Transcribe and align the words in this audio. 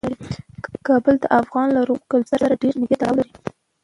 کابل 0.87 1.15
د 1.21 1.25
افغان 1.39 1.67
لرغوني 1.75 2.07
کلتور 2.11 2.39
سره 2.43 2.59
ډیر 2.61 2.73
نږدې 2.81 2.95
تړاو 2.99 3.17
لري. 3.19 3.31